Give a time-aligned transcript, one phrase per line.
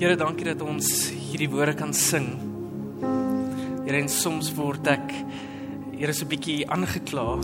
[0.00, 2.30] Here, dankie dat ons hierdie woorde kan sing.
[3.84, 5.10] Here, en soms word ek
[5.92, 7.36] Here so 'n bietjie aangekla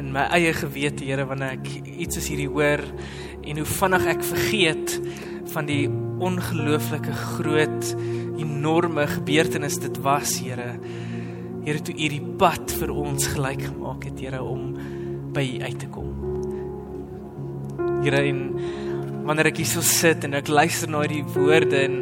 [0.00, 2.82] in my eie gewete, Here, wanneer ek iets as hierdie hoor
[3.46, 4.98] en hoe vinnig ek vergeet
[5.54, 5.86] van die
[6.18, 7.94] ongelooflike groot
[8.42, 10.80] enorme gebeurtenis dit was, Here.
[11.62, 14.74] Here, toe U die pad vir ons gelyk gemaak het, Here, om
[15.32, 16.10] by U uit te kom.
[18.02, 18.85] Here, en
[19.26, 21.96] wanneer ek hier so sit en ek luister na hierdie woorde en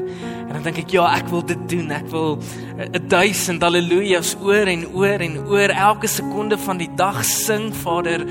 [0.44, 1.88] en dan dink ek ja, ek wil dit doen.
[1.90, 2.36] Ek wil
[2.76, 8.26] 'n duisend haleluja's oor en oor en oor elke sekonde van die dag sing, Vader.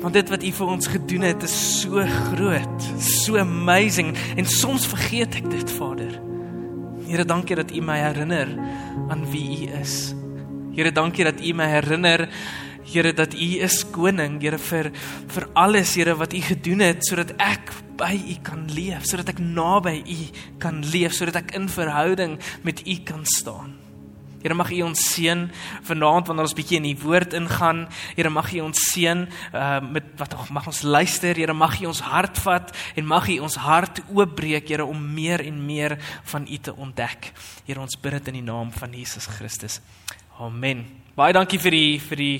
[0.00, 4.86] Want dit wat U vir ons gedoen het is so groot, so amazing en soms
[4.86, 6.20] vergeet ek dit, Vader.
[7.06, 8.48] Here, dankie dat U my herinner
[9.08, 10.14] aan wie U is.
[10.76, 12.28] Here, dankie dat U my herinner
[12.84, 14.90] Here dat U is koning, Here vir
[15.28, 19.42] vir alles, Here wat U gedoen het sodat ek by U kan leef, sodat ek
[19.44, 20.18] naby U
[20.62, 23.76] kan leef, sodat ek in verhouding met U kan staan.
[24.40, 25.42] Here mag U ons seën
[25.84, 27.82] vanaand wanneer ons bietjie in die woord ingaan.
[28.16, 31.36] Here mag U ons seën uh met wat mag ons luister.
[31.36, 35.44] Here mag U ons hart vat en mag U ons hart oopbreek, Here om meer
[35.44, 35.98] en meer
[36.32, 37.34] van U te ontdek.
[37.68, 39.82] Here ons bid dit in die naam van Jesus Christus.
[40.40, 40.86] Amen.
[41.20, 42.36] Baie dankie vir die vir die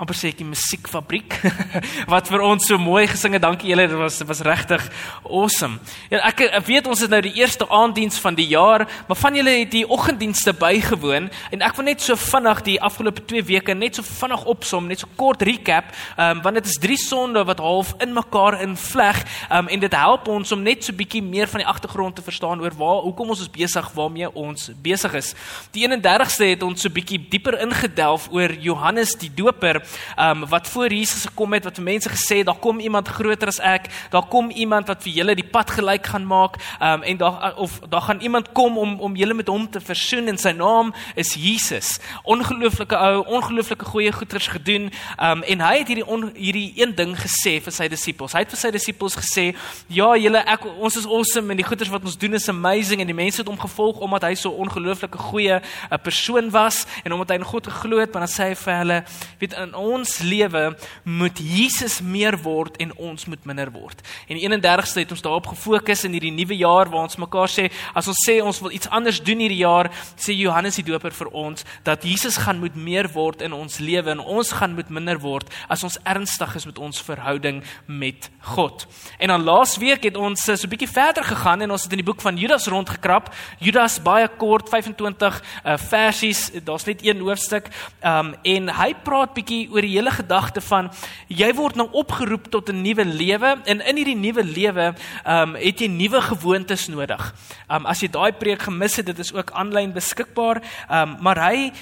[0.00, 1.34] amper sê ek die musiekfabriek
[2.12, 3.42] wat vir ons so mooi gesing het.
[3.44, 4.86] Dankie julle, dit was dit was regtig
[5.28, 5.76] awesome.
[6.08, 9.36] Ja, ek, ek weet ons is nou die eerste aanddiens van die jaar, maar van
[9.36, 13.76] julle het die oggenddienste bygewoon en ek wil net so vinnig die afgelope 2 weke
[13.76, 17.60] net so vinnig opsom, net so kort recap, um, want dit is drie sonde wat
[17.60, 19.20] half in mekaar invleg
[19.50, 22.64] um, en dit help ons om net so bietjie meer van die agtergrond te verstaan
[22.64, 25.34] oor waar hoekom ons is besig waarmee ons besig is.
[25.76, 29.82] Die 31ste het ons so bietjie dieper ingedelf oor Johannes die Doper
[30.16, 33.48] um, wat voor Jesus gekom het wat vir mense gesê het daar kom iemand groter
[33.48, 33.88] as ek.
[34.10, 36.58] Daar kom iemand wat vir julle die pad gelyk gaan maak.
[36.80, 40.28] Um, en daar of daar gaan iemand kom om om julle met hom te versoen
[40.28, 41.98] en sy naam is Jesus.
[42.22, 44.90] Ongelooflike ou ongelooflike goeie goeders gedoen.
[45.18, 48.34] Um, en hy het hierdie on, hierdie een ding gesê vir sy disippels.
[48.36, 49.50] Hy het vir sy disippels gesê
[49.88, 53.02] ja julle ek ons is awesome en die goeders wat ons doen is amazing.
[53.02, 55.62] En die mense het hom gevolg omdat hy so ongelooflike goeie 'n
[55.92, 58.12] uh, persoon was en omdat hy in God geglo het.
[58.12, 58.98] Maar dan sê hy vir hulle
[59.38, 64.00] weet in ons lewe moet Jesus meer word en ons moet minder word.
[64.28, 68.08] En 31ste het ons daarop gefokus in hierdie nuwe jaar waar ons mekaar sê as
[68.10, 71.64] ons sê ons wil iets anders doen hierdie jaar, sê Johannes die Doper vir ons
[71.86, 75.50] dat Jesus gaan moet meer word in ons lewe en ons gaan moet minder word
[75.68, 78.86] as ons ernstig is met ons verhouding met God.
[79.18, 82.02] En dan laas week het ons so 'n bietjie verder gegaan en ons het in
[82.02, 83.34] die boek van Judas rondgekrap.
[83.58, 87.68] Judas baie kort 25 uh, versies, daar's net een hoofstuk.
[88.02, 90.90] Um en hy praat bietjie oor die hele gedagte van
[91.28, 94.94] jy word nou opgeroep tot 'n nuwe lewe en in hierdie nuwe lewe
[95.26, 97.34] um het jy nuwe gewoontes nodig.
[97.68, 100.62] Um as jy daai preek gemis het, dit is ook aanlyn beskikbaar.
[100.90, 101.72] Um maar hy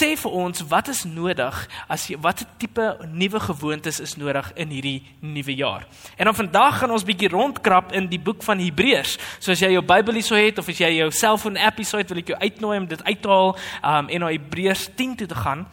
[0.00, 4.68] sê vir ons wat is nodig as jy watter tipe nuwe gewoontes is nodig in
[4.68, 5.86] hierdie nuwe jaar.
[6.16, 9.18] En dan vandag gaan ons bietjie rondkrap in die boek van Hebreërs.
[9.38, 11.86] So as jy jou Bybel hier sou het of as jy jou selfoon app hier
[11.86, 14.88] sou het, wil ek jou uitnooi om dit uit te haal um en na Hebreërs
[14.96, 15.66] 10 toe te gaan.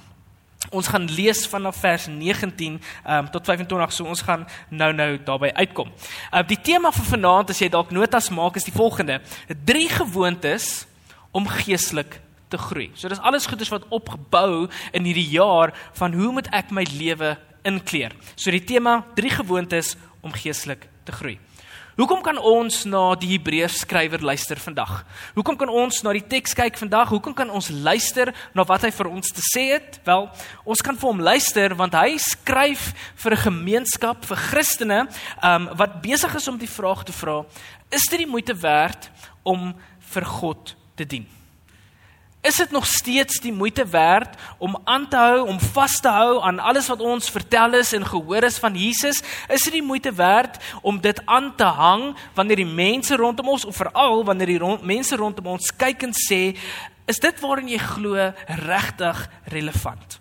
[0.69, 5.49] Ons gaan lees vanaf vers 19 um, tot 25 so ons gaan nou nou daarby
[5.55, 5.89] uitkom.
[6.29, 9.19] Uh, die tema vir vanaand as jy dalk notas maak is die volgende:
[9.65, 10.85] drie gewoontes
[11.31, 12.19] om geestelik
[12.49, 12.89] te groei.
[12.93, 17.35] So dis alles goeders wat opgebou in hierdie jaar van hoe moet ek my lewe
[17.67, 18.15] inkleer.
[18.35, 21.37] So die tema drie gewoontes om geestelik te groei.
[21.99, 25.01] Hoekom kan ons na die Hebreërs skrywer luister vandag?
[25.35, 27.09] Hoekom kan ons na die teks kyk vandag?
[27.11, 29.97] Hoekom kan ons luister na wat hy vir ons te sê het?
[30.05, 30.29] Wel,
[30.63, 34.99] ons kan vir hom luister want hy skryf vir 'n gemeenskap, vir Christene,
[35.43, 37.43] um, wat besig is om die vraag te vra:
[37.91, 39.11] Is dit die moeite werd
[39.43, 41.38] om vir God te dien?
[42.41, 46.41] Is dit nog steeds die moeite werd om aan te hou, om vas te hou
[46.41, 49.19] aan alles wat ons vertel is en gehoor is van Jesus?
[49.47, 53.65] Is dit die moeite werd om dit aan te hang wanneer die mense rondom ons
[53.65, 56.55] of veral wanneer die rond, mense rondom ons kyk en sê,
[57.11, 58.31] is dit waarin jy glo
[58.63, 60.19] regtig relevant?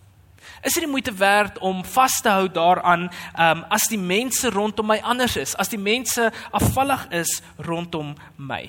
[0.67, 3.07] Is dit die moeite werd om vas te hou daaraan
[3.39, 8.65] um, as die mense rondom my anders is, as die mense afvallig is rondom my?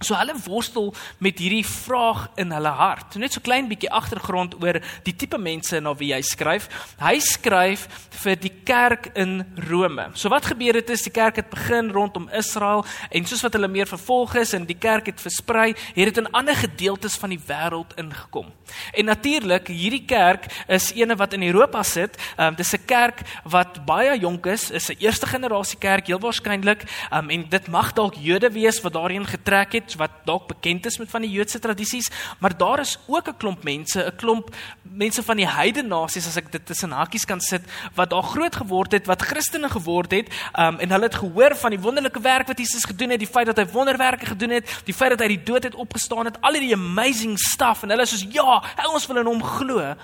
[0.00, 3.18] So hulle worstel met hierdie vraag in hulle hart.
[3.20, 6.70] Net so klein bietjie agtergrond oor die tipe mense na wie hy skryf.
[7.02, 7.82] Hy skryf
[8.22, 10.06] vir die kerk in Rome.
[10.16, 13.68] So wat gebeur het is die kerk het begin rondom Israel en soos wat hulle
[13.68, 17.40] meer vervolg is en die kerk het versprei, het dit in ander gedeeltes van die
[17.50, 18.48] wêreld ingekom.
[18.96, 22.16] En natuurlik, hierdie kerk is eene wat in Europa sit.
[22.38, 26.88] Um, dis 'n kerk wat baie jonk is, is 'n eerste generasie kerk heel waarskynlik.
[27.12, 30.98] Um, en dit mag dalk Jode wees wat daarin getrek het wat dalk bekend is
[30.98, 35.22] met van die Joodse tradisies, maar daar is ook 'n klomp mense, 'n klomp mense
[35.22, 37.62] van die heidene nasies as ek dit tussen hakies kan sit,
[37.94, 40.28] wat daar groot geword het, wat Christene geword het,
[40.58, 43.46] um, en hulle het gehoor van die wonderlike werk wat Jesus gedoen het, die feit
[43.46, 46.52] dat hy wonderwerke gedoen het, die feit dat hy die dood het opgestaan het, al
[46.52, 48.62] die amazing stuff en hulle is soos ja,
[48.92, 49.94] ons wil in hom glo.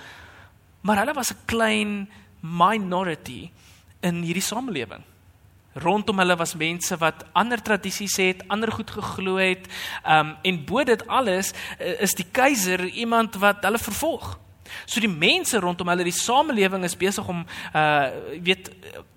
[0.80, 2.08] Maar hulle was 'n klein
[2.40, 3.50] minority
[4.00, 5.02] in hierdie samelewing
[5.82, 9.68] rondom hulle was mense wat ander tradisies het, ander goed geglo het.
[10.04, 14.38] Um en bo dit alles uh, is die keiser iemand wat hulle vervolg.
[14.86, 17.44] So die mense rondom hulle, die samelewing is besig om
[17.74, 18.10] uh
[18.42, 18.70] weet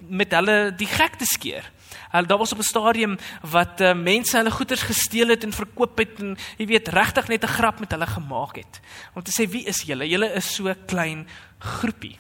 [0.09, 1.71] met hulle die gek te skeer.
[2.09, 5.97] Hulle daar was op 'n stadium wat uh, mense hulle goederes gesteel het en verkoop
[5.97, 8.79] het en jy weet regtig net 'n grap met hulle gemaak het.
[9.13, 10.09] Om te sê wie is julle?
[10.09, 11.27] Julle is so klein
[11.57, 12.17] groepie.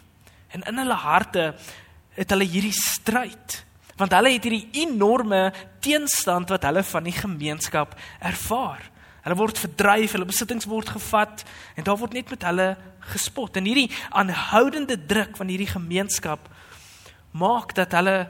[0.47, 1.55] En in hulle harte
[2.13, 3.68] het hulle hierdie stryd
[3.99, 5.49] want hulle het hierdie enorme
[5.83, 8.85] teenstand wat hulle van die gemeenskap ervaar.
[9.25, 11.43] Hulle word verdryf, hulle besittings word gevat
[11.75, 12.69] en daar word net met hulle
[13.11, 13.59] gespot.
[13.59, 16.47] En hierdie aanhoudende druk van hierdie gemeenskap
[17.35, 18.29] maak dat hulle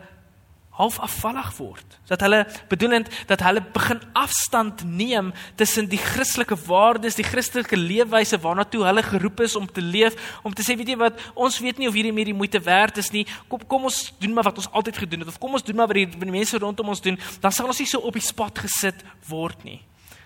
[0.79, 1.97] half afvallig word.
[2.07, 8.39] Dat hulle bedoelend dat hulle begin afstand neem tussen die Christelike waardes, die Christelike leefwyse
[8.39, 10.15] waarna toe hulle geroep is om te leef,
[10.47, 13.01] om te sê weet jy wat, ons weet nie of hierdie meer die moeite werd
[13.03, 13.25] is nie.
[13.51, 15.91] Kom kom ons doen maar wat ons altyd gedoen het of kom ons doen maar
[15.91, 18.63] wat die, die mense rondom ons doen, dan sal ons nie so op die spot
[18.63, 19.81] gesit word nie.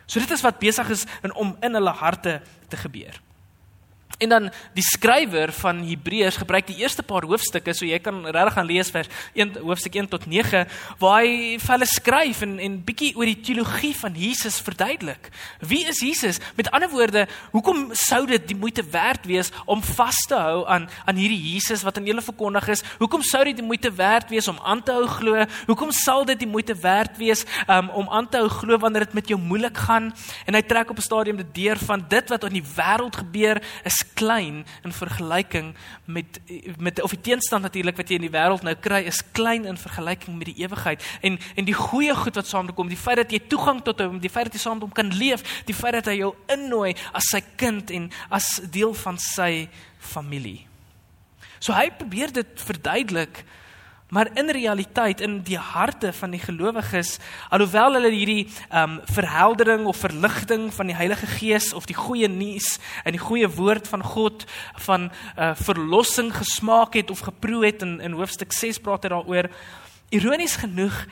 [0.05, 3.17] So dit is wat besig is in om in hulle harte te gebeur.
[4.17, 8.53] En dan die skrywer van Hebreërs gebruik die eerste paar hoofstukke, so jy kan regtig
[8.53, 10.63] gaan lees vers 1 hoofstuk 1 tot 9
[11.01, 15.31] waar hy vir hulle skryf en en bietjie oor die teologie van Jesus verduidelik.
[15.59, 16.39] Wie is Jesus?
[16.55, 17.25] Met ander woorde,
[17.55, 21.83] hoekom sou dit die moeite werd wees om vas te hou aan aan hierdie Jesus
[21.83, 22.85] wat aan julle verkondig is?
[23.01, 25.45] Hoekom sou dit die moeite werd wees om aan te hou glo?
[25.67, 29.17] Hoekom sal dit die moeite werd wees um, om aan te hou glo wanneer dit
[29.17, 30.13] met jou moeilik gaan?
[30.45, 33.61] En hy trek op 'n stadium die deur van dit wat in die wêreld gebeur
[33.83, 35.73] is klein in vergelyking
[36.05, 36.39] met
[36.77, 39.77] met of die teenstand natuurlik wat jy in die wêreld nou kry is klein in
[39.77, 43.31] vergelyking met die ewigheid en en die goeie goed wat saam kom die feit dat
[43.31, 45.97] jy toegang tot hom die feit dat jy saam met hom kan leef die feit
[45.99, 49.67] dat hy jou innooi as sy kind en as deel van sy
[50.03, 50.63] familie.
[51.63, 53.43] So hy probeer dit verduidelik
[54.13, 57.15] Maar in realiteit in die harte van die gelowiges,
[57.49, 62.29] alhoewel hulle hierdie ehm um, verheldering of verligting van die Heilige Gees of die goeie
[62.29, 64.45] nuus en die goeie woord van God
[64.85, 69.49] van uh, verlossing gesmaak het of geproe het in in hoofstuk 6 praat hy daaroor.
[70.13, 71.05] Ironies genoeg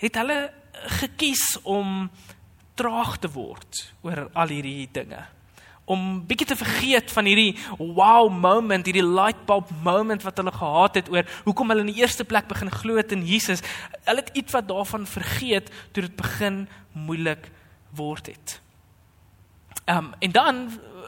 [0.00, 0.40] het hulle
[1.02, 2.08] gekies om
[2.80, 5.26] traag te word oor al hierdie dinge
[5.88, 11.00] om bietjie te vergeet van hierdie wow moment, hierdie light bulb moment wat hulle gehad
[11.00, 13.64] het oor hoekom hulle in die eerste plek begin glo het in Jesus.
[14.04, 17.48] Hulle het iets wat daarvan vergeet toe dit begin moeilik
[17.96, 18.58] word het.
[19.88, 20.56] Ehm um, en dan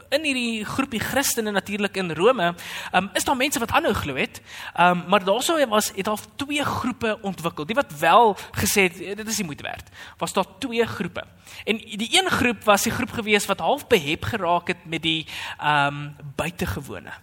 [0.09, 2.53] in hierdie groepie Christene natuurlik in Rome,
[2.91, 4.41] um, is daar mense wat aanhou glo het.
[4.79, 7.65] Um, maar daarsou was het al twee groepe ontwikkel.
[7.65, 9.89] Die wat wel gesê het dit is nie moeite werd.
[10.17, 11.23] Was daar twee groepe.
[11.63, 15.27] En die een groep was die groep gewees wat half behep geraak het met die
[15.59, 17.13] ehm um, buitengewone.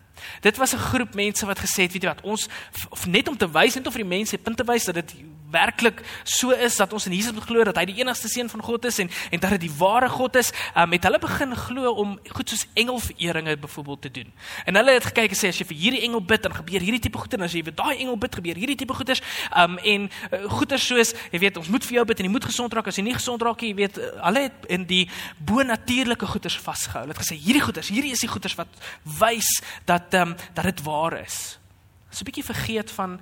[0.41, 2.49] Dit was 'n groep mense wat gesê het, weet jy wat, ons
[3.07, 5.15] net om te wys net of vir die mense punt te wys dat dit
[5.51, 8.63] werklik so is dat ons in Jesus moet glo dat hy die enigste seun van
[8.63, 11.93] God is en en dat dit die ware God is, um, het hulle begin glo
[12.03, 14.33] om goed soos engelvereringe byvoorbeeld te doen.
[14.65, 17.03] En hulle het gekyk en sê as jy vir hierdie engel bid dan gebeur hierdie
[17.07, 19.23] tipe goeie en as jy vir daai engel bid gebeur hierdie tipe goeders.
[19.57, 22.49] Um en uh, goeders soos jy weet ons moet vir jou bid en jy moet
[22.51, 25.05] gesond raak as jy nie gesond raak jy weet uh, hulle het in die
[25.39, 27.07] bo-natuurlike goeders vasgehou.
[27.07, 28.81] Hulle het gesê hierdie goeders, hierdie is die goeders wat
[29.21, 29.51] wys
[29.89, 31.59] dat um dat dit waar is.
[32.11, 33.21] So 'n bietjie vergeet van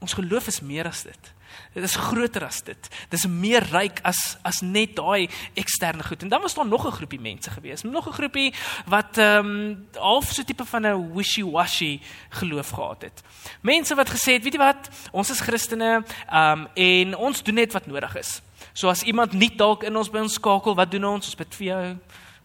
[0.00, 1.32] ons geloof is meer as dit.
[1.74, 2.88] Dit is groter as dit.
[3.10, 5.28] Dit is meer ryk as as net daai
[5.58, 6.22] eksterne goed.
[6.22, 8.54] En dan was daar nog 'n groepie mense gewees, nog 'n groepie
[8.86, 13.22] wat ehm um, half so tipe van 'n wishy-washy geloof gehad het.
[13.60, 17.54] Mense wat gesê het, weet jy wat, ons is Christene, ehm um, en ons doen
[17.54, 18.42] net wat nodig is.
[18.72, 21.26] So as iemand nie dalk in ons by ons skakel, wat doen ons?
[21.26, 21.96] Ons bid vir jou.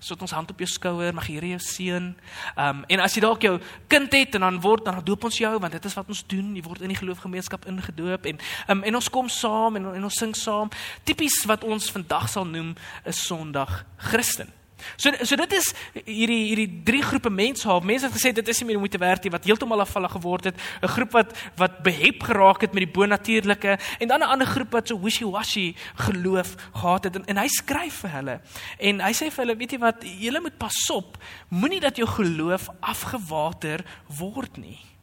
[0.06, 2.12] Sit ons hand op jou skouer, mag Here jou seën.
[2.56, 3.56] Ehm um, en as jy dalk jou
[3.90, 6.52] kind het en dan word dan doop ons jou want dit is wat ons doen.
[6.56, 10.04] Jy word in die geloofgemeenskap ingedoop en ehm um, en ons kom saam en, en
[10.12, 10.70] ons sing saam.
[11.04, 14.54] Tipies wat ons vandag sal noem 'n Sondag Christen.
[14.98, 15.74] So so dit is
[16.05, 17.84] hierdie hierdie drie groepe mense half.
[17.84, 20.55] Mense het gesê dit is nie meer moeite werd nie wat heeltemal afvallig geword het,
[20.82, 24.72] 'n groep wat wat behep geraak het met die bonatuurlike en dan 'n ander groep
[24.72, 28.41] wat so wishy-washy geloof gehad het en, en hy skryf vir hulle.
[28.79, 31.17] En hy sê vir hulle, weet jy wat, julle moet pasop,
[31.50, 34.95] moenie dat jou geloof afgewater word nie.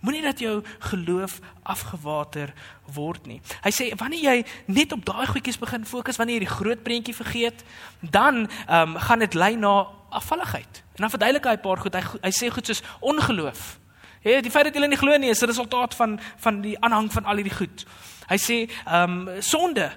[0.00, 2.52] Moenie dat jou geloof afgewater
[2.94, 3.40] word nie.
[3.64, 7.14] Hy sê wanneer jy net op daai goedjies begin fokus, wanneer jy die groot prentjie
[7.16, 7.64] vergeet,
[8.00, 10.82] dan um, gaan dit lei na afvalligheid.
[10.96, 11.94] En dan verduidelik hy 'n paar goed.
[11.94, 13.78] Hy hy sê goed soos ongeloof.
[14.20, 17.12] Hè, die feit dat jy nie glo nie is 'n resultaat van van die aanhang
[17.12, 17.86] van al hierdie goed.
[18.28, 19.90] Hy sê ehm um, sonde.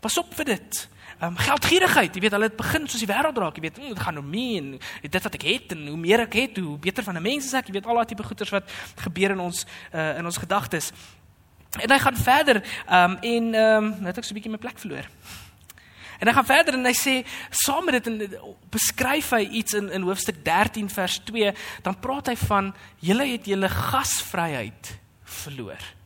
[0.00, 0.88] Pas op vir dit
[1.22, 2.14] um, geldgierigheid.
[2.14, 3.56] Jy weet, hulle het begin soos die wêreld raak.
[3.56, 4.68] Jy weet, mm, dit gaan om my en
[5.02, 7.54] dit wat ek het en hoe meer ek het, hoe beter van 'n mens is
[7.54, 7.66] ek.
[7.66, 10.92] Jy weet al daai tipe goeters wat gebeur in ons uh, in ons gedagtes.
[11.80, 12.56] En hy gaan verder
[12.90, 15.06] um, en ehm um, net ek so 'n bietjie my plek verloor.
[16.18, 17.14] En hy gaan verder en hy sê
[17.50, 22.26] saam met dit en beskryf hy iets in in hoofstuk 13 vers 2, dan praat
[22.26, 26.01] hy van julle het julle gasvryheid verloor.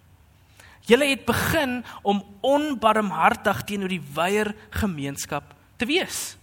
[0.87, 6.37] Julle het begin om onbarmhartig teenoor die wyeer gemeenskap te wees.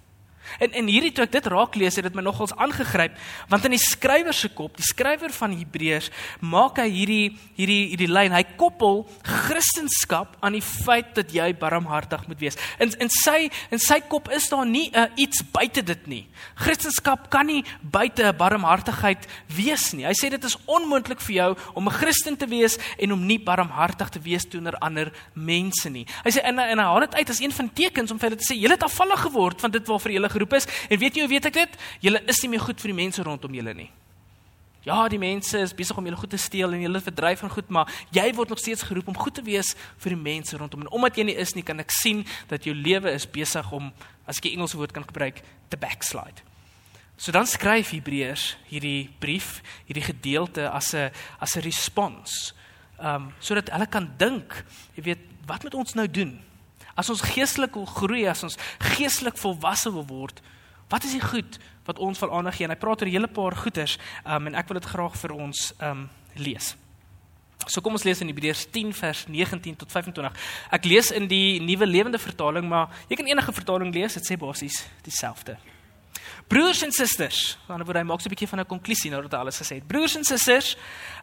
[0.60, 3.16] En en hierdie toe ek dit raak lees het dit my nogals aangegryp
[3.50, 6.10] want in die skrywer se kop, die skrywer van Hebreërs,
[6.42, 8.34] maak hy hierdie hierdie hierdie lyn.
[8.36, 12.58] Hy koppel Christendom aan die feit dat jy barmhartig moet wees.
[12.82, 16.24] In in sy in sy kop is daar nie uh, iets buite dit nie.
[16.60, 20.06] Christendom kan nie buite 'n barmhartigheid wees nie.
[20.06, 23.40] Hy sê dit is onmoontlik vir jou om 'n Christen te wees en om nie
[23.40, 26.06] barmhartig te wees teenoor ander mense nie.
[26.24, 28.42] Hy sê en en hy haal dit uit as een van tekens om vir hulle
[28.42, 30.68] te sê julle het afvallig geword van dit waarvoor julle geroep is.
[30.90, 31.84] En weet jy hoe weet ek dit?
[32.04, 33.92] Julle is nie meer goed vir die mense rondom julle nie.
[34.84, 37.70] Ja, die mense is besig om julle goed te steel en julle verdryf van goed,
[37.72, 39.70] maar jy word nog steeds geroep om goed te wees
[40.04, 40.84] vir die mense rondom.
[40.84, 43.94] En omdat jy nie is nie, kan ek sien dat jou lewe is besig om
[44.28, 46.44] as ek 'n Engelse woord kan gebruik, te backslide.
[47.16, 52.54] So dan skryf Hebreërs hierdie brief, hierdie gedeelte as 'n as 'n respons.
[53.00, 56.42] Ehm um, sodat hulle kan dink, jy weet, wat moet ons nou doen?
[56.96, 58.58] As ons geestelik wil groei, as ons
[58.94, 60.42] geestelik volwasse wil word,
[60.90, 61.58] wat is die goed
[61.88, 62.68] wat ons wil aandag gee?
[62.68, 65.32] En hy praat oor 'n hele paar goeters, um, en ek wil dit graag vir
[65.34, 66.76] ons um lees.
[67.68, 70.34] So kom ons lees in Hebreërs 10 vers 19 tot 25.
[70.72, 74.38] Ek lees in die Nuwe Lewende Vertaling, maar jy kan enige vertaling lees, dit sê
[74.38, 75.58] basies dieselfde.
[76.48, 79.22] Broers en susters, aan die woord hy maak so 'n bietjie van 'n konklusie nou
[79.22, 79.88] dat hy alles gesê het.
[79.88, 80.76] Broers en susters,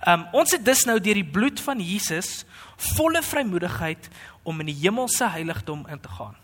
[0.07, 2.45] um, ons het dus nou deur die bloed van Jesus
[2.77, 4.09] volle vrymoedigheid
[4.43, 6.37] om in die hemelse heiligdom in te gaan.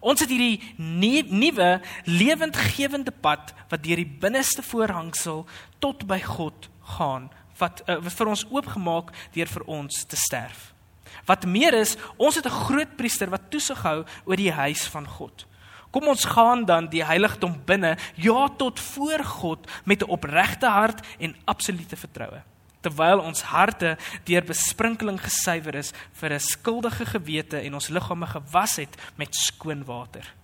[0.00, 5.46] Ons het hierdie nuwe lewendgewende pad wat deur die binneste voorhangsel
[5.78, 10.72] tot by God gaan wat uh, vir ons oopgemaak deur vir ons te sterf.
[11.26, 15.06] Wat meer is, ons het 'n groot priester wat toesig hou oor die huis van
[15.06, 15.46] God.
[15.90, 21.06] Kom ons gaan dan die heiligdom binne, ja tot voor God met 'n opregte hart
[21.18, 22.42] en absolute vertroue
[22.86, 23.96] terwyl ons harte
[24.28, 29.84] deur besprinkeling gesuiwer is vir 'n skuldige gewete en ons liggame gewas het met skoon
[29.84, 30.34] water.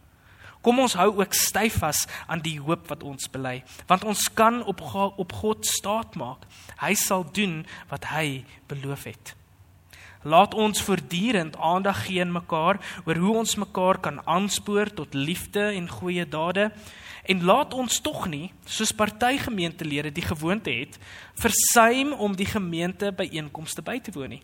[0.62, 4.64] Kom ons hou ook styf vas aan die hoop wat ons bely, want ons kan
[4.64, 4.80] op
[5.18, 6.46] op God staat maak.
[6.78, 9.41] Hy sal doen wat hy beloof het.
[10.22, 15.72] Laat ons voortdurend aandag gee aan mekaar oor hoe ons mekaar kan aanspoor tot liefde
[15.74, 16.70] en goeie dade
[17.22, 20.98] En laat ons tog nie, soos party gemeentelede die gewoonte het,
[21.38, 24.40] versuim om die gemeente byeenkomste by te woon nie.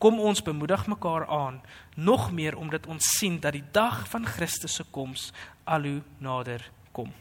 [0.00, 1.60] Kom ons bemoedig mekaar aan,
[1.96, 5.32] nog meer omdat ons sien dat die dag van Christus se koms
[5.64, 7.12] al hoe nader kom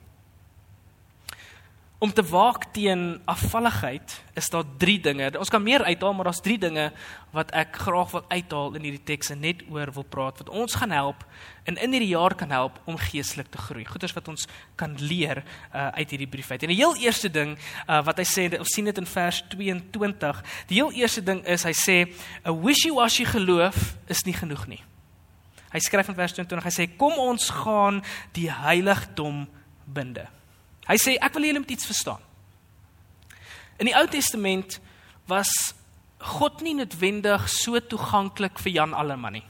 [2.04, 5.30] om te waak teen afvalligheid is daar drie dinge.
[5.40, 6.90] Ons kan meer uithaal, maar daar's drie dinge
[7.32, 10.76] wat ek graag wil uithaal in hierdie teks en net oor wil praat wat ons
[10.82, 11.24] gaan help
[11.64, 13.86] en in hierdie jaar kan help om geestelik te groei.
[13.88, 16.68] Goeders wat ons kan leer uh, uit hierdie brief uit.
[16.68, 20.44] En die heel eerste ding uh, wat hy sê, ons sien dit in vers 22.
[20.76, 24.84] Die heel eerste ding is hy sê 'n wishy-washy geloof is nie genoeg nie.
[25.72, 28.04] Hy skryf in vers 22, hy sê kom ons gaan
[28.36, 29.46] die heiligdom
[29.88, 30.28] binde.
[30.88, 32.22] Hy sê ek wil julle met iets verstaan.
[33.80, 34.80] In die Ou Testament
[35.28, 35.50] was
[36.24, 39.46] God nie noodwendig so toeganklik vir Jan Alleman nie.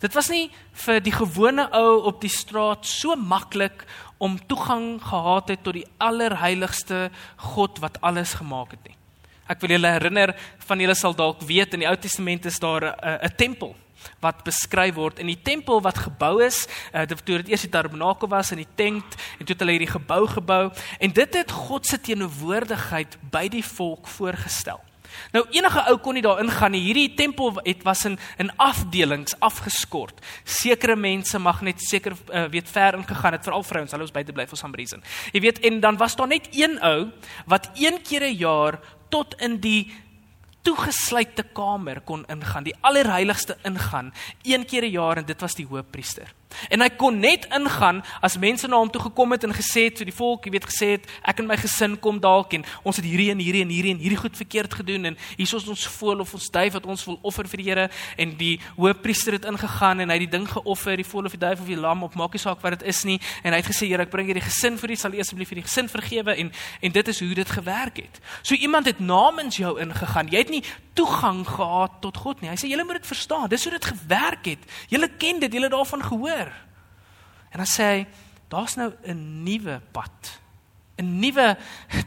[0.00, 0.50] Dit was nie
[0.84, 3.86] vir die gewone ou op die straat so maklik
[4.20, 7.08] om toegang gehad het tot die allerheiligste
[7.52, 8.96] God wat alles gemaak het nie.
[9.48, 10.34] Ek wil julle herinner
[10.68, 13.76] van julle sal dalk weet in die Ou Testament is daar 'n 'n tempel
[14.20, 18.28] wat beskryf word in die tempel wat gebou is, uh, toe dit eers die tabernakel
[18.28, 20.64] was in die tent en toe het hulle hierdie gebou gebou
[21.00, 24.82] en dit het God se teenwoordigheid by die volk voorgestel.
[25.34, 26.82] Nou enige ou kon nie daar ingaan nie.
[26.86, 30.20] Hierdie tempel het was in in afdelings afgeskort.
[30.44, 34.32] Sekere mense mag net seker uh, weet ver ingegaan het, veral vrouens, hulle was buite
[34.32, 35.02] bly for some reason.
[35.32, 37.10] Jy weet en dan was daar net een ou
[37.46, 39.92] wat een keer 'n jaar tot in die
[40.66, 45.66] toegesluitde kamer kon ingaan, die allerheiligste ingaan, een keer 'n jaar en dit was die
[45.66, 46.35] hoofpriester.
[46.70, 50.00] En hy kon net ingaan as mense na hom toe gekom het en gesê het
[50.00, 52.96] vir die volk, jy weet gesê het ek en my gesin kom dalk en ons
[52.96, 55.86] het hierdie en hierdie en hierdie en hierdie goed verkeerd gedoen en hier is ons
[55.98, 59.46] voel of ons duif wat ons wil offer vir die Here en die hoofpriester het
[59.50, 62.04] ingegaan en hy het die ding geoffer, die voel of die duif of die lam
[62.06, 64.30] of maak nie saak wat dit is nie en hy het gesê Here ek bring
[64.30, 67.20] hierdie gesin vir U sal U asseblief vir die gesin vergewe en en dit is
[67.20, 68.20] hoe dit gewerk het.
[68.42, 70.30] So iemand het namens jou ingegaan.
[70.30, 70.62] Jy het nie
[70.96, 72.50] toegang gehad tot God nie.
[72.50, 73.50] Hy sê julle moet dit verstaan.
[73.52, 74.64] Dis hoe dit gewerk het.
[74.92, 76.50] Julle ken dit, julle daarvan gehoor.
[77.52, 78.00] En dan sê hy,
[78.52, 80.40] daar's nou 'n nuwe pad.
[80.98, 81.56] 'n Nuwe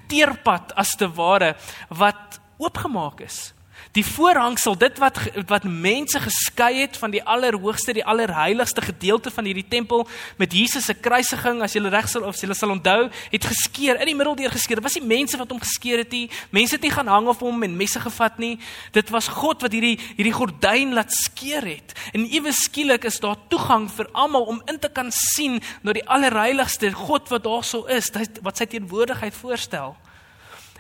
[0.08, 1.55] teerpad as te ware
[1.89, 3.53] wat oopgemaak is.
[3.91, 5.17] Die voorhangsel, dit wat
[5.50, 10.07] wat mense geskei het van die allerhoogste, die allerheiligste gedeelte van hierdie tempel
[10.38, 14.12] met Jesus se kruisiging, as jy reg sal of jy sal onthou, het geskeur in
[14.12, 14.77] die middel deur geskeur.
[14.77, 16.27] Dit was nie mense wat hom geskeur het nie.
[16.53, 18.59] Mense het nie gaan hang op hom en messe gevat nie.
[18.93, 21.95] Dit was God wat hierdie hierdie gordyn laat skeur het.
[22.13, 26.05] En ewe skielik is daar toegang vir almal om in te kan sien na die
[26.05, 28.12] allerheiligste God wat daarso is,
[28.45, 29.98] wat sy teenwoordigheid voorstel.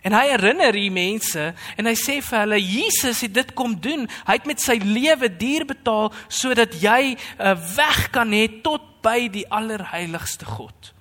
[0.01, 4.07] En hy herinner die mense en hy sê vir hulle Jesus het dit kom doen.
[4.27, 9.01] Hy het met sy lewe duur betaal sodat jy 'n uh, weg kan hê tot
[9.01, 10.93] by die allerheiligste God.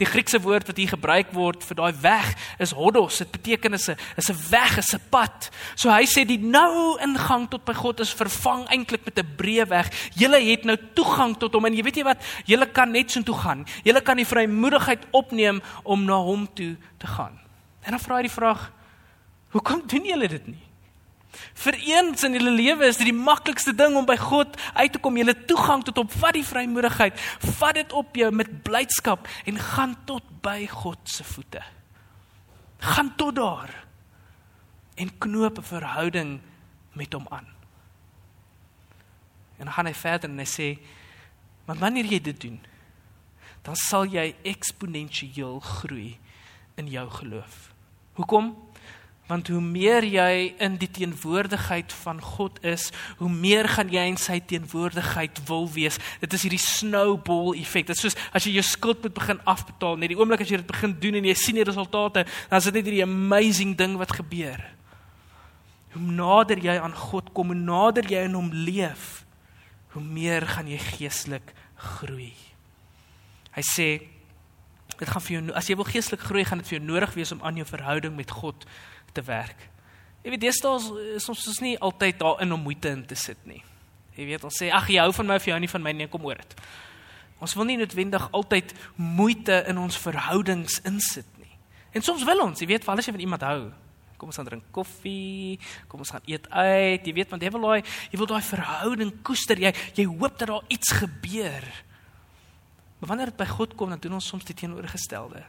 [0.00, 2.30] Die Griekse woord wat hier gebruik word vir daai weg
[2.62, 3.20] is hodos.
[3.22, 5.50] Dit beteken is 'n is 'n weg, is 'n pad.
[5.76, 9.68] So hy sê die nou ingang tot by God is vervang eintlik met 'n breë
[9.68, 9.90] weg.
[10.14, 13.22] Julle het nou toegang tot hom en jy weet jy wat, julle kan net so
[13.22, 13.66] toe gaan.
[13.84, 17.41] Julle kan die vrymoedigheid opneem om na hom toe te gaan.
[17.82, 18.70] En dan vra hy die vraag:
[19.52, 20.62] Hoekom doen julle dit nie?
[21.32, 25.00] Vir eens in julle lewe is dit die maklikste ding om by God uit te
[25.00, 25.16] kom.
[25.16, 27.20] Het toegang tot hom, vat die vrymoedigheid,
[27.58, 31.62] vat dit op jou met blydskap en gaan tot by God se voete.
[32.82, 33.72] Gaan tot daar
[34.94, 36.40] en knoop 'n verhouding
[36.92, 37.48] met hom aan.
[39.56, 40.78] En dan gaan hy verder en hy sê:
[41.64, 42.60] "Maar wanneer jy dit doen,
[43.62, 46.18] dan sal jy eksponensieel groei
[46.74, 47.71] in jou geloof."
[48.18, 48.52] Hoekom?
[49.30, 54.18] Want hoe meer jy in die teenwoordigheid van God is, hoe meer gaan jy in
[54.20, 55.96] sy teenwoordigheid wil wees.
[56.20, 57.86] Dit is hierdie snowball effek.
[57.88, 60.60] Dit is soos as jy jou skuld moet begin afbetaal, net die oomblik as jy
[60.60, 63.96] dit begin doen en jy sien die resultate, dan is dit net hierdie amazing ding
[64.00, 64.60] wat gebeur.
[65.94, 69.22] Hoe nader jy aan God kom, hoe nader jy in hom leef,
[69.94, 72.32] hoe meer gaan jy geestelik groei.
[73.52, 73.88] Hy sê
[75.00, 77.32] Dit gaan vir jou as jy wil geestelik groei, gaan dit vir jou nodig wees
[77.32, 78.66] om aan jou verhouding met God
[79.12, 79.68] te werk.
[80.22, 80.78] Jy weet deesdae
[81.16, 83.62] is ons is nie altyd daarin om moeite in te sit nie.
[84.16, 85.92] Jy weet ons sê ag jy hou van my of jy hou nie van my
[85.96, 86.56] nie, kom oor dit.
[87.42, 91.50] Ons wil nie noodwendig altyd moeite in ons verhoudings insit nie.
[91.92, 93.62] En soms wil ons, jy weet, veral as jy van iemand hou.
[94.20, 95.58] Kom ons gaan drink koffie,
[95.90, 97.08] kom ons gaan eet uit.
[97.08, 97.80] Jy weet want jy wil daai
[98.12, 99.58] jy wil daai verhouding koester.
[99.58, 101.66] Jy jy hoop dat daar iets gebeur.
[103.02, 105.40] Maar wanneer dit by God kom, dan doen ons soms die teenoorgestelde.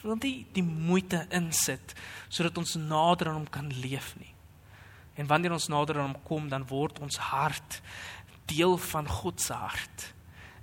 [0.00, 1.92] Wil nie die moeite insit
[2.32, 4.32] sodat ons nader aan hom kan leef nie.
[5.20, 7.82] En wanneer ons nader aan hom kom, dan word ons hart
[8.48, 10.06] deel van God se hart.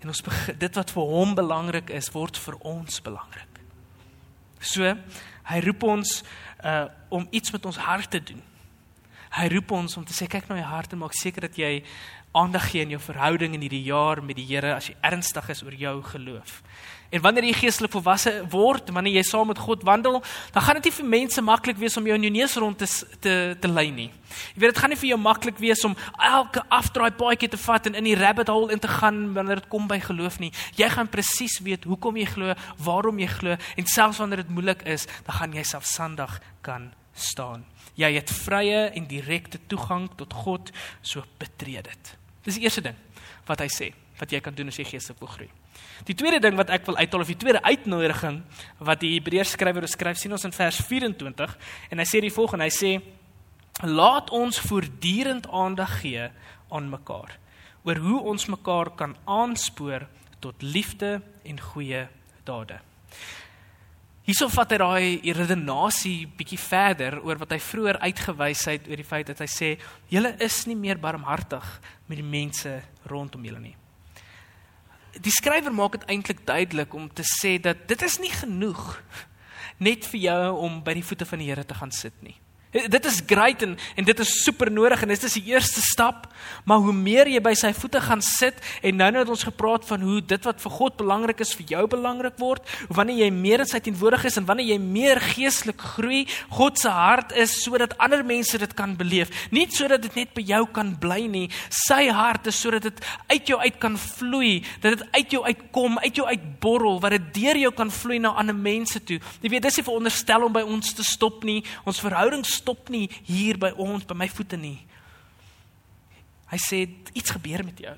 [0.02, 0.24] En ons
[0.65, 3.62] dit wat vir hom belangrik is, word vir ons belangrik.
[4.58, 4.89] So,
[5.52, 6.24] hy roep ons
[6.65, 8.41] uh om iets met ons hart te doen.
[9.38, 11.84] Hy roep ons om te sê kyk na jou hart en maak seker dat jy
[12.34, 15.63] aandag gee in jou verhouding in hierdie jaar met die Here as jy ernstig is
[15.63, 16.62] oor jou geloof.
[17.13, 20.15] En wanneer jy geestelik volwasse word, wanneer jy saam met God wandel,
[20.56, 22.88] dan gaan dit nie vir mense maklik wees om jou in jou neus rond te
[23.22, 24.08] te, te lei nie.
[24.56, 27.91] Jy weet dit gaan nie vir jou maklik wees om elke afdraai paadjie te vat
[27.91, 30.50] en in die rabbit hole in te gaan wanneer dit kom by geloof nie.
[30.80, 34.82] Jy gaan presies weet hoekom jy glo, waarom jy glo en selfs wanneer dit moeilik
[34.89, 37.67] is, dan gaan jy selfstandig kan staan.
[37.93, 40.74] Jy het vrye en direkte toegang tot God,
[41.06, 42.15] so betree dit.
[42.44, 42.98] Dis die eerste ding
[43.48, 45.50] wat hy sê wat jy kan doen as jy geestelik wil groei.
[46.08, 48.42] Die tweede ding wat ek wil uithaal of die tweede uitnodiging
[48.86, 51.56] wat die Hebreërs skrywer skryf sien ons in vers 24
[51.92, 52.92] en hy sê die volgende hy sê
[53.90, 56.30] laat ons voortdurend aandag gee
[56.70, 57.38] aan mekaar
[57.84, 60.06] oor hoe ons mekaar kan aanspoor
[60.44, 62.06] tot liefde en goeie
[62.48, 62.80] dade.
[64.24, 69.08] Hierso vat hy daai redenasie bietjie verder oor wat hy vroeër uitgewys het oor die
[69.08, 69.72] feit dat hy sê
[70.12, 71.66] julle is nie meer barmhartig
[72.08, 72.78] met die mense
[73.12, 73.76] rondom julle nie.
[75.20, 78.86] Die skrywer maak dit eintlik duidelik om te sê dat dit is nie genoeg
[79.84, 82.38] net vir jou om by die voete van die Here te gaan sit nie.
[82.74, 86.26] Dit is great en en dit is super nodig en dit is die eerste stap,
[86.66, 90.02] maar hoe meer jy by sy voete gaan sit en nou net ons gepraat van
[90.02, 93.70] hoe dit wat vir God belangrik is vir jou belangrik word, wanneer jy meer in
[93.70, 96.24] sy teenwoordigheid is en wanneer jy meer geestelik groei,
[96.58, 100.44] God se hart is sodat ander mense dit kan beleef, nie sodat dit net by
[100.48, 101.46] jou kan bly nie.
[101.74, 106.00] Sy hart is sodat dit uit jou uit kan vloei, dat dit uit jou uitkom,
[106.04, 109.20] uit jou uitborrel, wat dit deur jou kan vloei na ander mense toe.
[109.44, 111.62] Jy weet, dis nie veronderstel om by ons te stop nie.
[111.90, 114.80] Ons verhoudings stop nie hier by ons by my voete nie.
[116.52, 117.95] Hy sê iets gebeur met jou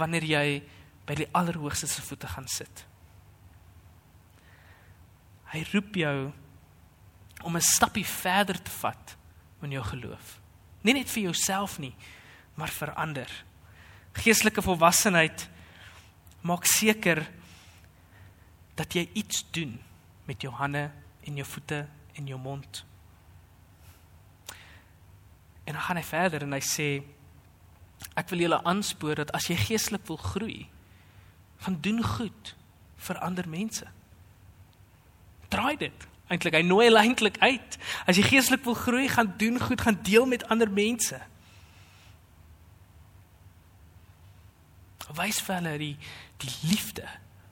[0.00, 0.44] wanneer jy
[1.04, 2.84] by die allerhoogste se voete gaan sit.
[5.50, 6.30] Hy roep jou
[7.42, 9.16] om 'n stappie verder te vat
[9.62, 10.40] in jou geloof.
[10.82, 11.94] Nie net vir jouself nie,
[12.54, 13.28] maar vir ander.
[14.12, 15.48] Geestelike volwassenheid
[16.42, 17.26] maak seker
[18.74, 19.80] dat jy iets doen
[20.24, 20.90] met jou hande
[21.26, 22.84] en jou voete en jou mond.
[25.64, 26.90] En dan gaan hy verder en hy sê
[28.16, 30.68] ek wil julle aanspoor dat as jy geestelik wil groei,
[31.60, 32.54] gaan doen goed
[33.00, 33.86] vir ander mense.
[35.52, 36.06] Draai dit.
[36.30, 37.76] Eintlik hy nooi hulle eintlik uit.
[38.06, 41.18] As jy geestelik wil groei, gaan doen goed, gaan deel met ander mense.
[45.18, 45.96] Wys vir hulle die
[46.40, 47.04] die liefde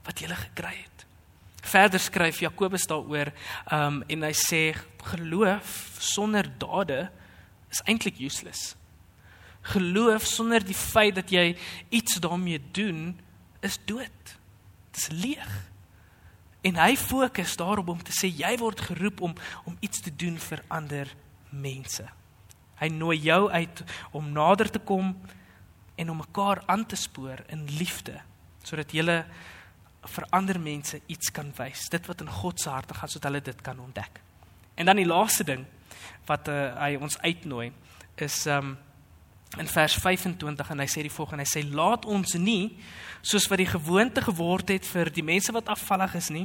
[0.06, 1.04] wat jy gekry het.
[1.68, 3.32] Verder skryf Jakobus daaroor,
[3.74, 4.62] um en hy sê
[5.10, 7.08] geloof sonder dade
[7.70, 8.74] is eintlik useless.
[9.72, 11.56] Geloof sonder die feit dat jy
[11.88, 13.18] iets daarmee doen
[13.60, 14.36] is dood.
[14.90, 15.50] Dit is leeg.
[16.66, 20.38] En hy fokus daarop om te sê jy word geroep om om iets te doen
[20.38, 21.10] vir ander
[21.50, 22.06] mense.
[22.78, 23.84] Hy nooi jou uit
[24.16, 25.14] om nader te kom
[25.98, 28.20] en om mekaar aan te spoor in liefde
[28.62, 29.04] sodat jy
[30.08, 31.88] vir ander mense iets kan wys.
[31.90, 34.20] Dit wat in God se hart gaan sodat hulle dit kan ontdek.
[34.76, 35.64] En dan die laaste ding
[36.28, 37.72] wat uh, hy ons uitnooi
[38.24, 38.76] is um
[39.56, 42.74] in vers 25 en hy sê die volgende hy sê laat ons nie
[43.24, 46.44] soos wat die gewoonte geword het vir die mense wat afvallig is nie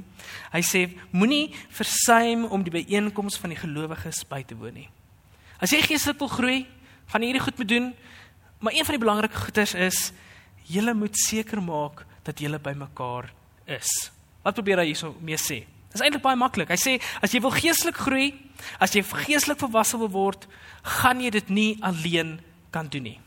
[0.54, 4.90] hy sê moenie versuim om die byeenkoms van die gelowiges by te woon nie.
[5.60, 6.60] As jy geestelik wil groei
[7.12, 7.92] gaan jy hierdie goed moet doen
[8.64, 10.00] maar een van die belangrike goeders is
[10.72, 13.28] jy moet seker maak dat jy by mekaar
[13.68, 13.90] is.
[14.44, 15.64] Wat probeer hy hierso mee sê?
[15.92, 16.72] Dit is eintlik baie maklik.
[16.72, 18.32] Hy sê as jy wil geestelik groei,
[18.80, 20.48] as jy geestelik volwasse wil word,
[21.02, 22.40] gaan jy dit nie alleen
[22.72, 23.20] kan doen nie.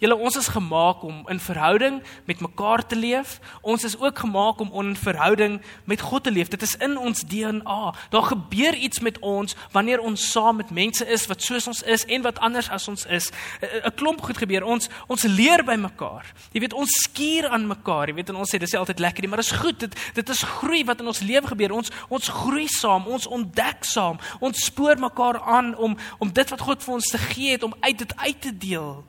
[0.00, 3.34] Julle ons is gemaak om in verhouding met mekaar te leef.
[3.60, 6.48] Ons is ook gemaak om in verhouding met God te leef.
[6.48, 7.94] Dit is in ons DNA.
[8.08, 12.06] Daar gebeur iets met ons wanneer ons saam met mense is wat soos ons is
[12.08, 13.28] en wat anders as ons is.
[13.60, 14.64] 'n Klomp goed gebeur.
[14.64, 16.32] Ons ons leer by mekaar.
[16.52, 18.08] Jy weet ons skuur aan mekaar.
[18.08, 19.80] Jy weet en ons sê dis altyd lekker nie, maar dit is goed.
[19.80, 21.72] Dit dit is groei wat in ons lewe gebeur.
[21.72, 24.18] Ons ons groei saam, ons ontdek saam.
[24.40, 27.74] Ons spoor mekaar aan om om dit wat God vir ons te gee het om
[27.80, 29.04] uit dit uit te deel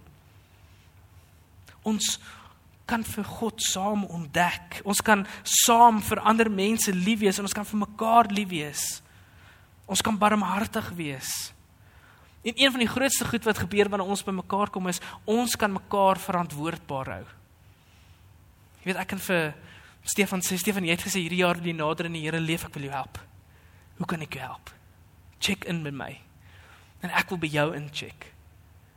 [1.88, 2.20] ons
[2.86, 4.82] kan vir God saam ontdek.
[4.84, 8.84] Ons kan saam vir ander mense lief wees en ons kan vir mekaar lief wees.
[9.88, 11.30] Ons kan barmhartig wees.
[12.42, 15.56] En een van die grootste goed wat gebeur wanneer ons by mekaar kom is ons
[15.56, 17.26] kan mekaar verantwoordbaar hou.
[18.82, 19.52] Jy weet ek kan vir
[20.02, 22.74] Stefan sê Stefan jy het gesê hierdie jaar die nader in die Here leef ek
[22.76, 23.22] wil jou help.
[24.00, 24.74] Hoe kan ek jou help?
[25.38, 26.12] Check in met my.
[27.06, 28.31] En ek wil by jou incheck.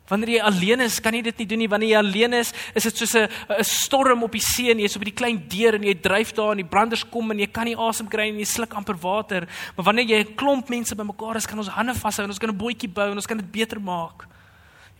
[0.08, 1.68] Wanneer jy alleen is, kan jy dit nie doen nie.
[1.72, 4.96] Wanneer jy alleen is, is dit soos 'n 'n storm op die see en jy's
[4.96, 7.64] op die klein deur en jy dryf daar en die branders kom en jy kan
[7.64, 9.48] nie asem kry en jy sluk amper water.
[9.76, 12.50] Maar wanneer jy 'n klomp mense bymekaar is, kan ons hande vashou en ons kan
[12.50, 14.28] 'n bootjie bou en ons kan dit beter maak.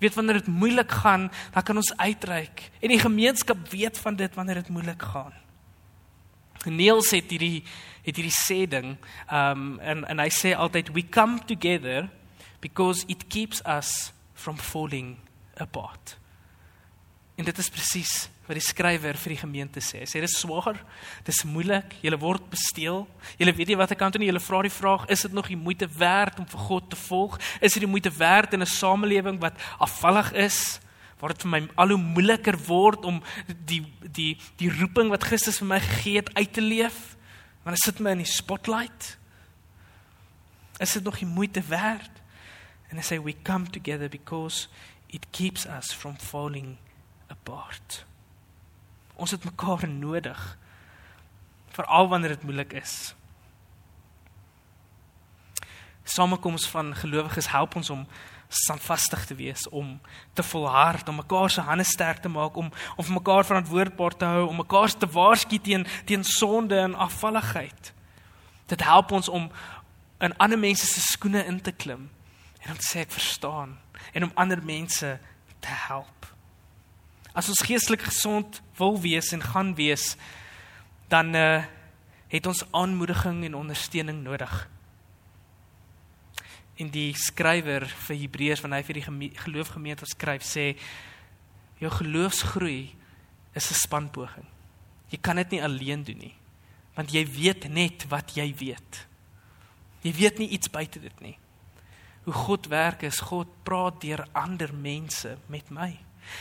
[0.01, 2.71] Jy weet wanneer dit moeilik gaan, dan kan ons uitreik.
[2.81, 5.33] En die gemeenskap weet van dit wanneer dit moeilik gaan.
[6.65, 7.63] Niels het hierdie
[8.05, 8.97] het hierdie sê ding,
[9.31, 12.09] um en en hy sê altyd we come together
[12.61, 15.17] because it keeps us from falling
[15.57, 16.19] apart.
[17.35, 18.13] En dit is presies
[18.45, 20.03] wat die skrywer vir die gemeente sê.
[20.03, 20.77] Hy sê dit is swaar,
[21.25, 23.07] dit is moeilik, jy word besteel.
[23.41, 24.29] Jy weet nie wat ek kan doen nie.
[24.29, 27.39] Jy vra die vraag, is dit nog die moeite werd om vir God te volg?
[27.65, 30.79] Is dit die moeite werd in 'n samelewing wat afvallig is?
[31.19, 33.23] Waar dit vir my al hoe moeiliker word om
[33.67, 37.17] die die die roeping wat Christus vir my gegee het uit te leef?
[37.65, 39.19] Want dit sit my in die spotlight.
[40.79, 42.11] Is dit nog die moeite werd?
[42.91, 44.69] And I say we come together because
[45.09, 46.79] it keeps us from falling
[47.29, 48.05] apart.
[49.15, 50.59] Ons het mekaar nodig
[51.75, 53.15] veral wanneer dit moeilik is.
[56.05, 58.07] Samekoms van gelowiges help ons om
[58.49, 60.01] standvastig te wees, om
[60.33, 64.25] te volhard, om mekaar se hande sterk te maak, om om vir mekaar verantwoordbaar te
[64.25, 67.93] hou, om mekaar te waarsku teen teen sonde en afvalligheid.
[68.67, 69.51] Dit help ons om
[70.19, 72.11] in ander mense se skoene in te klim
[72.65, 73.77] en om te sê ek verstaan
[74.13, 75.19] en om ander mense
[75.61, 76.29] te help.
[77.35, 80.15] As ons geestelik gesond wil wees en gaan wees,
[81.13, 81.65] dan uh,
[82.31, 84.55] het ons aanmoediging en ondersteuning nodig
[86.81, 90.73] in die skrywer vir Hebreërs wanneer hy vir die geloofgemeente skryf sê
[91.79, 92.95] jou geloofsgroei
[93.55, 94.47] is 'n spanpoging.
[95.11, 96.35] Jy kan dit nie alleen doen nie.
[96.97, 99.07] Want jy weet net wat jy weet.
[100.03, 101.39] Jy weet nie iets buite dit nie.
[102.25, 105.93] Hoe God werk is God praat deur ander mense met my.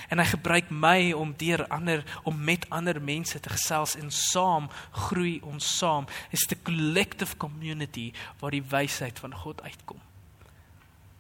[0.10, 4.70] En hy gebruik my om deur ander om met ander mense te gesels en saam
[4.92, 6.08] groei ons saam.
[6.32, 10.00] It's the collective community waar die wysheid van God uitkom.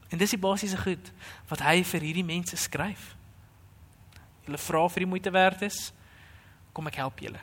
[0.10, 1.12] En dis die basiese goed
[1.50, 3.14] wat hy vir hierdie mense skryf.
[4.46, 5.90] Hulle vra vir die moeite werd is,
[6.76, 7.42] kom ek help julle.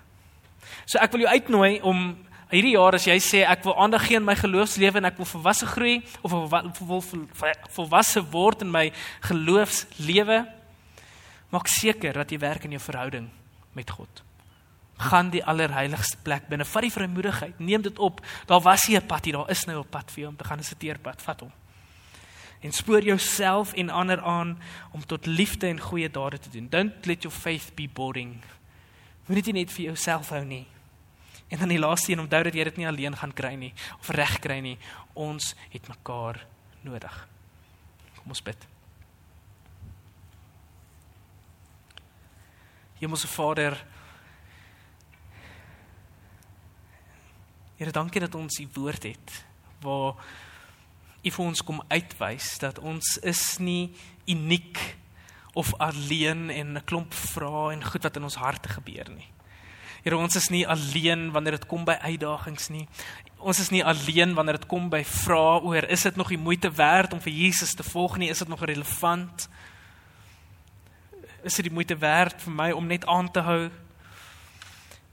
[0.85, 2.13] So ek wil jou uitnooi om
[2.51, 5.29] hierdie jaar as jy sê ek wil aandag gee aan my geloofslewe en ek wil
[5.33, 7.03] volwasse groei of wil
[7.77, 8.89] volwasse word in my
[9.29, 10.41] geloofslewe,
[11.51, 13.31] maak seker dat jy werk in jou verhouding
[13.75, 14.25] met God.
[15.01, 18.21] Gaan die allerheiligste plek binne, vat die vrymoedigheid, neem dit op.
[18.47, 20.45] Daar was nie 'n pad hier, daar is nou 'n pad vir jou om te
[20.45, 21.53] gaan, 'n siteerpad, vat hom
[22.61, 24.59] en spoor jouself en ander aan
[24.91, 26.69] om tot liefde en goeie dade te doen.
[26.69, 28.37] Don't let your faith be boring.
[29.27, 30.67] Moenie dit net vir jouself hou nie.
[31.51, 34.11] En dan die laaste een, onthou dat jy dit nie alleen gaan kry nie of
[34.15, 34.77] reg kry nie.
[35.19, 36.47] Ons het mekaar
[36.87, 37.17] nodig.
[38.21, 38.67] Kom ons bid.
[43.01, 43.79] Hemelse Vader,
[47.81, 49.37] Here, dankie dat ons U woord het
[49.81, 50.19] waar
[51.25, 53.95] U vir ons kom uitwys dat ons is nie
[54.29, 54.77] uniek
[55.57, 59.29] of alleen en 'n klomp vrae en goed wat in ons harte gebeur nie.
[60.03, 62.87] Here, ons is nie alleen wanneer dit kom by uitdagings nie.
[63.39, 66.71] Ons is nie alleen wanneer dit kom by vrae oor is dit nog die moeite
[66.77, 68.31] werd om vir Jesus te volg nie?
[68.33, 69.49] Is dit nog relevant?
[71.45, 73.71] Is dit die moeite werd vir my om net aan te hou?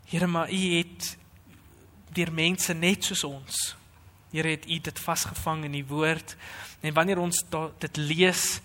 [0.08, 1.18] Here, maar U het
[2.16, 3.76] deur mense net soos ons
[4.32, 6.36] Here het U dit vasgevang in die woord.
[6.82, 7.44] En wanneer ons
[7.80, 8.60] dit lees,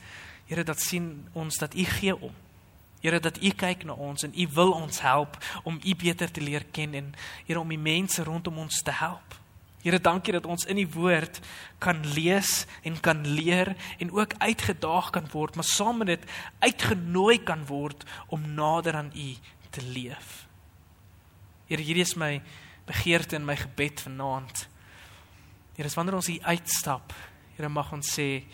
[0.46, 2.34] Here, dat sien ons dat U gee om.
[3.02, 5.36] Here dat U kyk na ons en U wil ons help
[5.66, 7.14] om U beter te leer ken en
[7.46, 9.38] Here om die mense rondom ons te help.
[9.82, 11.40] Here, dankie dat ons in die woord
[11.82, 16.26] kan lees en kan leer en ook uitgedaag kan word, maar saam met dit
[16.62, 19.28] uitgenooi kan word om nader aan U
[19.74, 20.44] te leef.
[21.66, 22.36] Here, hierdie is my
[22.86, 24.68] begeerte en my gebed vanaand.
[25.74, 27.14] Here, as wanneer ons hier uitstap,
[27.52, 28.44] Here mag ons sê,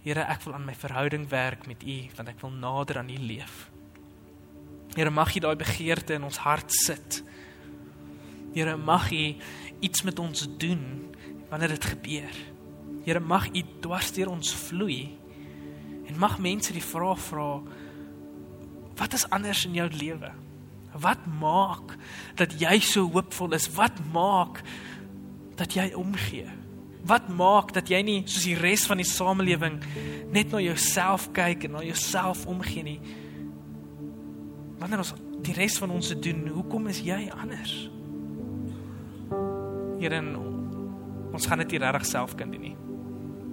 [0.00, 3.18] Here, ek wil aan my verhouding werk met U, want ek wil nader aan U
[3.20, 3.66] leef.
[4.96, 7.20] Here, mag U daai begeerte in ons hart sit.
[8.54, 9.24] Here, mag U
[9.84, 10.82] iets met ons doen
[11.50, 12.38] wanneer dit gebeur.
[13.04, 15.10] Here, mag U dwars deur ons vloei.
[16.08, 17.50] En mag mense die vraag vra,
[19.00, 20.32] wat is anders in jou lewe?
[21.00, 21.94] Wat maak
[22.40, 23.68] dat jy so hoopvol is?
[23.76, 24.64] Wat maak
[25.60, 26.48] dat jy omgee?
[27.08, 29.78] Wat maak dat jy nie soos die res van die samelewing
[30.34, 33.00] net na jouself kyk en na jouself omgee nie?
[34.80, 37.72] Wanneer ons die res van ons se doen, hoekom is jy anders?
[40.00, 40.20] Here,
[41.30, 42.76] ons gaan dit nie regtig self kan doen nie.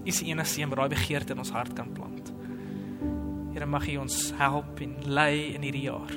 [0.08, 2.32] U is die enigste een wat daai begeerte in ons hart kan plant.
[3.52, 6.14] Here, mag U ons help en lei in hierdie jaar.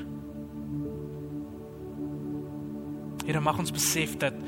[3.27, 4.39] Here, mag ons besef dat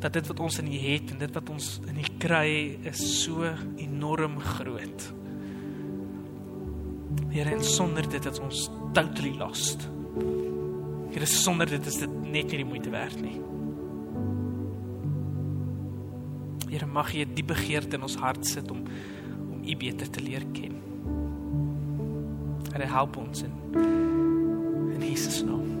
[0.00, 2.52] dat dit wat ons in U het en dit wat ons in U kry
[2.88, 3.44] is so
[3.76, 5.06] enorm groot.
[7.30, 9.84] Here, en sonder dit het ons totally lost.
[11.12, 13.36] Here, sonder dit is dit net nie die moeite werd nie.
[16.70, 18.86] Here, mag U die begeerte in ons hart sit om
[19.50, 20.80] om U beter te leer ken.
[22.70, 23.58] Here, help ons in
[24.96, 25.79] in Jesus naam.